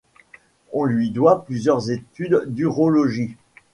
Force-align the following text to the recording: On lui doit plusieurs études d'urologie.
On 0.73 0.85
lui 0.85 1.11
doit 1.11 1.45
plusieurs 1.45 1.91
études 1.91 2.45
d'urologie. 2.47 3.37